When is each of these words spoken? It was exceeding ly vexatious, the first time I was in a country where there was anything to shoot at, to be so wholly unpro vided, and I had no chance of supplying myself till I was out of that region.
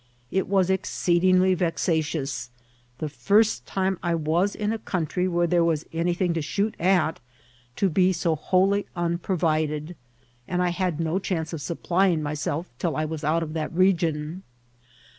It 0.31 0.47
was 0.47 0.71
exceeding 0.71 1.39
ly 1.39 1.53
vexatious, 1.53 2.49
the 2.97 3.07
first 3.07 3.67
time 3.67 3.99
I 4.01 4.15
was 4.15 4.55
in 4.55 4.73
a 4.73 4.79
country 4.79 5.27
where 5.27 5.45
there 5.45 5.63
was 5.63 5.85
anything 5.93 6.33
to 6.33 6.41
shoot 6.41 6.73
at, 6.79 7.19
to 7.75 7.87
be 7.87 8.11
so 8.11 8.35
wholly 8.35 8.87
unpro 8.97 9.37
vided, 9.37 9.93
and 10.47 10.63
I 10.63 10.69
had 10.69 10.99
no 10.99 11.19
chance 11.19 11.53
of 11.53 11.61
supplying 11.61 12.23
myself 12.23 12.67
till 12.79 12.95
I 12.95 13.05
was 13.05 13.23
out 13.23 13.43
of 13.43 13.53
that 13.53 13.71
region. 13.73 14.41